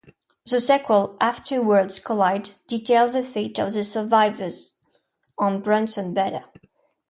The 0.47 0.59
sequel, 0.59 1.15
"After 1.21 1.61
Worlds 1.61 1.99
Collide", 1.99 2.49
details 2.67 3.13
the 3.13 3.21
fate 3.21 3.59
of 3.59 3.73
the 3.73 3.83
survivors 3.83 4.73
on 5.37 5.61
Bronson 5.61 6.15
Beta. 6.15 6.43